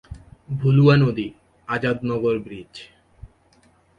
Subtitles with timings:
[0.59, 1.27] ভুলুয়া নদী,
[1.67, 2.73] আজাদ নগর ব্রীজ।